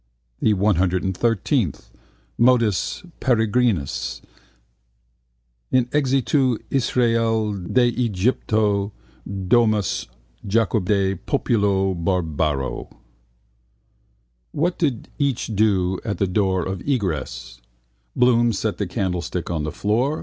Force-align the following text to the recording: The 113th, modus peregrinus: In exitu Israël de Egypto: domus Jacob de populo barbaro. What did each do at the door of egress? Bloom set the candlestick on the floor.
The 0.41 0.55
113th, 0.55 1.91
modus 2.35 3.03
peregrinus: 3.19 4.19
In 5.71 5.85
exitu 5.91 6.57
Israël 6.71 7.71
de 7.71 7.85
Egypto: 7.89 8.93
domus 9.47 10.07
Jacob 10.43 10.85
de 10.85 11.13
populo 11.27 11.93
barbaro. 11.93 12.89
What 14.51 14.79
did 14.79 15.09
each 15.19 15.55
do 15.55 15.99
at 16.03 16.17
the 16.17 16.25
door 16.25 16.63
of 16.65 16.81
egress? 16.87 17.61
Bloom 18.15 18.53
set 18.53 18.79
the 18.79 18.87
candlestick 18.87 19.51
on 19.51 19.61
the 19.65 19.71
floor. 19.71 20.19